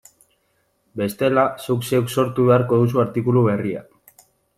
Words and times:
Bestela, 1.01 1.43
zuk 1.65 1.85
zeuk 1.89 2.09
sortu 2.13 2.45
beharko 2.47 2.79
duzu 2.85 3.03
artikulu 3.05 3.45
berria. 3.49 3.85